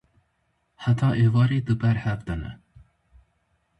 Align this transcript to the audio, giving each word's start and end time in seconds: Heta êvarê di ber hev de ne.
Heta 0.83 1.09
êvarê 1.25 1.59
di 1.67 1.75
ber 1.81 1.97
hev 2.05 2.19
de 2.27 2.35
ne. 2.43 2.51